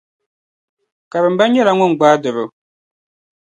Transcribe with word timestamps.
Karimba 1.11 1.43
nyɛla 1.47 1.71
ŋun 1.77 1.95
gbaai 1.97 2.17
doro. 2.23 2.43